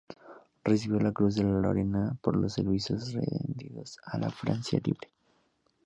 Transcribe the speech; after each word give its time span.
Recibió 0.63 0.99
la 0.99 1.11
Cruz 1.11 1.35
de 1.35 1.43
Lorena 1.43 2.17
por 2.23 2.35
los 2.35 2.53
servicios 2.53 3.13
rendidos 3.13 3.99
a 4.03 4.17
la 4.17 4.31
Francia 4.31 4.79
Libre. 4.83 5.11